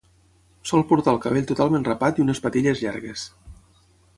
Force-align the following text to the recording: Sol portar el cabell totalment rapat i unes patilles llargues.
Sol 0.69 0.85
portar 0.91 1.13
el 1.17 1.21
cabell 1.27 1.45
totalment 1.53 1.85
rapat 1.89 2.21
i 2.23 2.25
unes 2.27 2.41
patilles 2.47 2.85
llargues. 2.87 3.29